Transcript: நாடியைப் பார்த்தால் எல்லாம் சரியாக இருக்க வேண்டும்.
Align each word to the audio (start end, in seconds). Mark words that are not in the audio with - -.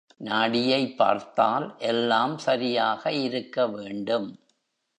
நாடியைப் 0.17 0.97
பார்த்தால் 0.97 1.75
எல்லாம் 1.77 2.37
சரியாக 2.37 3.11
இருக்க 3.11 3.67
வேண்டும். 3.67 4.29